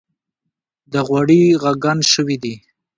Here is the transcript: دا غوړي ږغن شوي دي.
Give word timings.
دا 0.91 0.99
غوړي 1.07 1.41
ږغن 1.61 1.99
شوي 2.13 2.37
دي. 2.43 2.55